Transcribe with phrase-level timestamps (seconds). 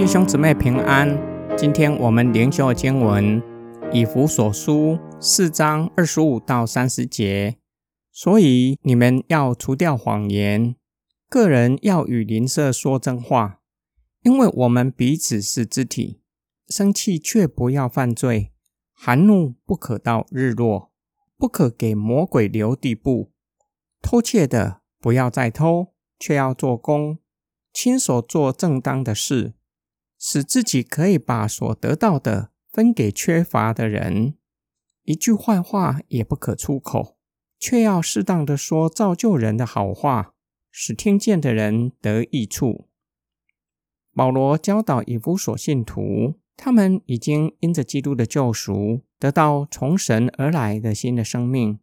[0.00, 1.14] 弟兄姊妹平安。
[1.58, 3.42] 今天我们灵修的经文
[3.92, 7.58] 以弗所书四章二十五到三十节。
[8.10, 10.74] 所以你们要除掉谎言，
[11.28, 13.60] 个人要与邻舍说真话，
[14.22, 16.22] 因为我们彼此是肢体。
[16.66, 18.52] 生气却不要犯罪，
[18.94, 20.90] 含怒不可到日落，
[21.36, 23.32] 不可给魔鬼留地步。
[24.00, 25.88] 偷窃的不要再偷，
[26.18, 27.18] 却要做工，
[27.74, 29.52] 亲手做正当的事。
[30.22, 34.34] 使自己可以把所得到的分给缺乏的人，
[35.04, 37.16] 一句坏话也不可出口，
[37.58, 40.34] 却要适当的说造就人的好话，
[40.70, 42.88] 使听见的人得益处。
[44.14, 51.78] 保罗教导以弗所信徒，他们已经因着基督的救赎，得到从神而来的新的生命，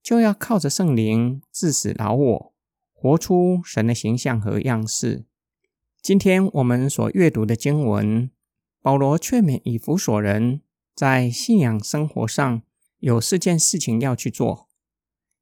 [0.00, 2.54] 就要靠着圣灵致死老我，
[2.92, 5.24] 活出神的形象和样式。
[6.02, 8.30] 今天我们所阅读的经文，
[8.80, 10.62] 保罗劝勉以弗所人
[10.94, 12.62] 在信仰生活上
[13.00, 14.66] 有四件事情要去做。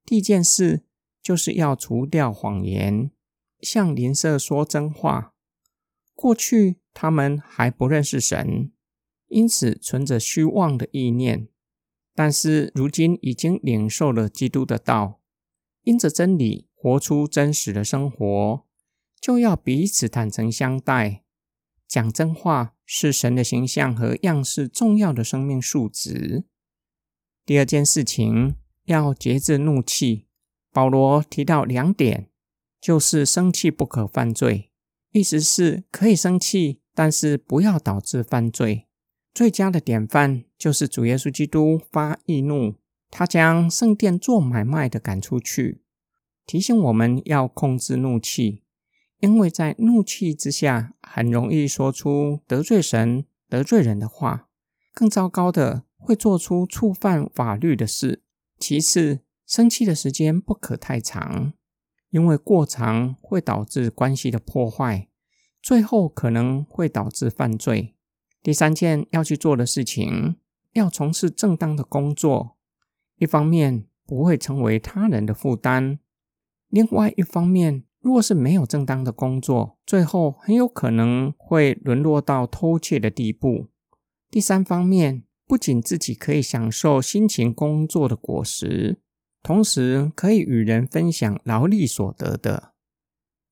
[0.04, 0.82] 第一件事
[1.22, 3.12] 就是要除掉谎言，
[3.60, 5.32] 向邻舍说真话。
[6.16, 8.72] 过去他们还不认识神，
[9.28, 11.46] 因此存着虚妄的意念；
[12.16, 15.20] 但是如今已经领受了基督的道，
[15.84, 18.66] 因着真理活出真实的生活。
[19.20, 21.22] 就要彼此坦诚相待，
[21.86, 26.44] 讲真话是神的形象和样式重要的生命素质。
[27.44, 30.26] 第二件事情要节制怒气。
[30.70, 32.28] 保罗提到两点，
[32.80, 34.70] 就是生气不可犯罪，
[35.12, 38.86] 意思是可以生气，但是不要导致犯罪。
[39.34, 42.74] 最佳的典范就是主耶稣基督发易怒，
[43.10, 45.82] 他将圣殿做买卖的赶出去，
[46.46, 48.62] 提醒我们要控制怒气。
[49.20, 54.48] 因为在怒气之下，很容易说出得罪神、得罪人的话，
[54.94, 58.22] 更糟糕的会做出触犯法律的事。
[58.60, 61.52] 其次，生气的时间不可太长，
[62.10, 65.08] 因为过长会导致关系的破坏，
[65.60, 67.96] 最后可能会导致犯罪。
[68.40, 70.36] 第三件要去做的事情，
[70.74, 72.56] 要从事正当的工作，
[73.16, 75.98] 一方面不会成为他人的负担，
[76.68, 77.82] 另外一方面。
[78.00, 83.66] 若是没有正当的工作，最后很有可能会沦落到偷窃的地步。
[84.30, 89.00] 第三方面，不仅自己可以享受辛勤工作的果实，
[89.42, 92.74] 同时可以与人分享劳力所得的。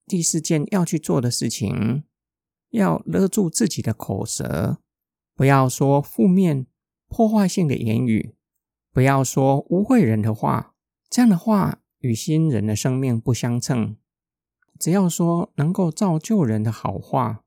[0.06, 2.04] 第四件要去做的事情，
[2.70, 4.78] 要勒住自己的口舌，
[5.34, 6.66] 不要说负面、
[7.08, 8.36] 破坏性的言语，
[8.92, 10.74] 不要说污秽人的话，
[11.10, 13.96] 这样的话与新人的生命不相称。
[14.78, 17.42] 只要说能够造就人的好话，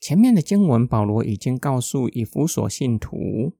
[0.00, 3.52] 前面的经文保罗已经告诉以弗所信徒，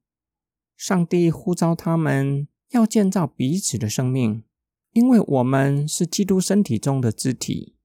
[0.77, 4.45] 上帝呼召他们要建造彼此的生命，
[4.93, 7.77] 因为我们是基督身体中的肢体。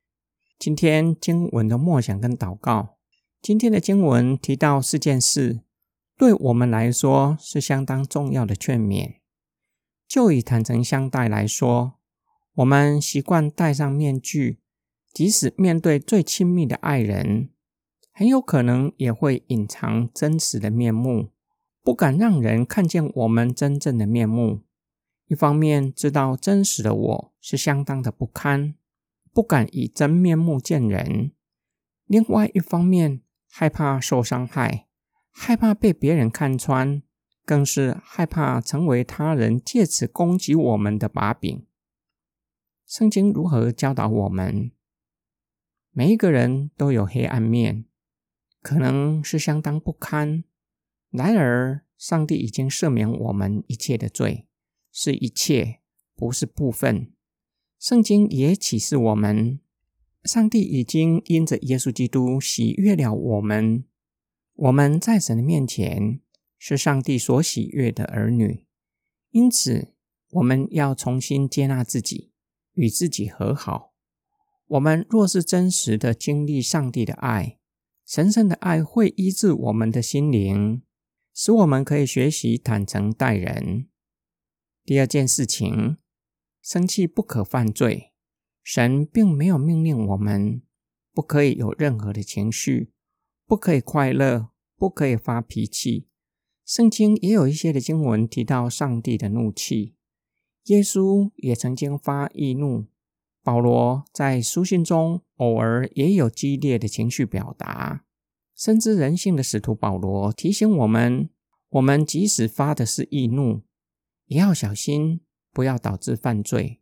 [0.59, 2.97] 今天经文的默想跟祷告，
[3.41, 5.61] 今天的经文提到四件事，
[6.17, 9.15] 对我们来说是相当重要的劝勉。
[10.07, 11.95] 就以坦诚相待来说，
[12.55, 14.62] 我们习惯戴上面具。
[15.13, 17.49] 即使面对最亲密的爱人，
[18.11, 21.29] 很有可能也会隐藏真实的面目，
[21.83, 24.63] 不敢让人看见我们真正的面目。
[25.27, 28.73] 一方面知道真实的我是相当的不堪，
[29.31, 31.31] 不敢以真面目见人；
[32.05, 34.87] 另外一方面害怕受伤害，
[35.31, 37.03] 害怕被别人看穿，
[37.45, 41.65] 更是害怕成为他人借此攻击我们的把柄。
[42.87, 44.71] 圣经如何教导我们？
[45.95, 47.85] 每一个人都有黑暗面，
[48.63, 50.43] 可能是相当不堪。
[51.11, 54.47] 然而，上帝已经赦免我们一切的罪，
[54.91, 55.81] 是一切，
[56.15, 57.13] 不是部分。
[57.77, 59.59] 圣经也启示我们，
[60.23, 63.85] 上帝已经因着耶稣基督喜悦了我们。
[64.55, 66.21] 我们在神的面前
[66.57, 68.65] 是上帝所喜悦的儿女，
[69.29, 69.93] 因此
[70.31, 72.31] 我们要重新接纳自己，
[72.73, 73.92] 与自己和好。
[74.73, 77.59] 我们若是真实的经历上帝的爱，
[78.07, 80.81] 神圣的爱会医治我们的心灵，
[81.31, 83.87] 使我们可以学习坦诚待人。
[84.83, 85.97] 第二件事情，
[86.63, 88.13] 生气不可犯罪。
[88.63, 90.63] 神并没有命令我们
[91.13, 92.91] 不可以有任何的情绪，
[93.45, 96.07] 不可以快乐，不可以发脾气。
[96.65, 99.93] 圣经也有一些的经文提到上帝的怒气，
[100.63, 102.87] 耶稣也曾经发易怒。
[103.43, 108.05] 保罗在书信中偶尔也有激烈的情绪表达。
[108.55, 111.29] 深知人性的使徒保罗提醒我们：
[111.69, 113.63] 我们即使发的是易怒，
[114.27, 115.19] 也要小心，
[115.51, 116.79] 不要导致犯罪。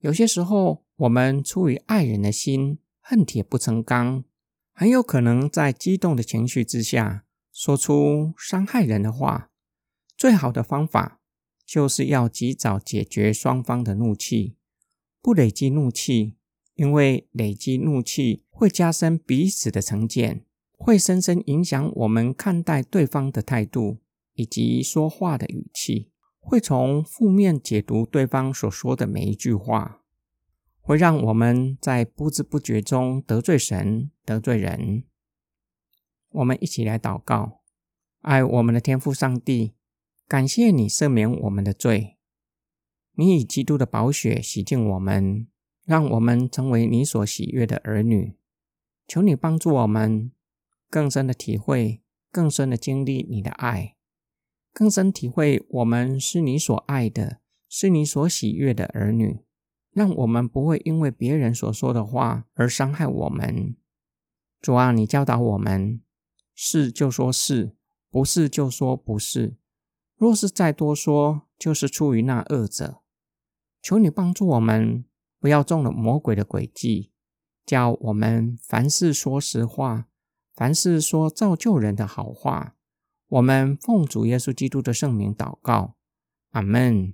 [0.00, 4.24] 有些时候，我们出于爱人的心，恨铁不成钢，
[4.72, 9.50] 很有可能在激动的情绪之下，说出伤害人的话。
[10.16, 11.20] 最好的方法，
[11.64, 14.56] 就是要及早解决双方的怒气，
[15.24, 16.34] 不累积怒气，
[16.74, 20.44] 因为累积怒气会加深彼此的成见。
[20.76, 24.00] 会深深影响我们看待对方的态度
[24.34, 26.10] 以及说话的语气，
[26.40, 30.02] 会从负面解读对方所说的每一句话，
[30.82, 35.04] 会让我们在不知不觉中得罪神、得罪人。
[36.32, 37.62] 我们一起来祷告：
[38.20, 39.72] 爱我们的天父上帝，
[40.28, 42.13] 感谢你赦免我们的罪，
[43.14, 45.46] 你以基督的宝血洗净我们，
[45.84, 48.36] 让我们成为你所喜悦的儿女。
[49.06, 50.30] 求你帮助我们。
[50.90, 53.96] 更深的体会，更深的经历你的爱，
[54.72, 59.40] 更深体会我们是你所爱的，是你所喜悦的儿女，
[59.90, 63.74] 让我们不会因为别人所说的话而伤害我们。
[64.60, 66.00] 主啊，你教导我们，
[66.54, 67.74] 是就说是
[68.08, 69.56] 不是就说不是，
[70.16, 73.00] 若是再多说，就是出于那恶者。
[73.84, 75.04] 求你帮助我们，
[75.38, 77.12] 不要中了魔鬼的诡计，
[77.66, 80.06] 叫我们凡事说实话。
[80.54, 82.76] 凡事说造就人的好话，
[83.28, 85.96] 我们奉主耶稣基督的圣名祷告，
[86.52, 87.12] 阿门。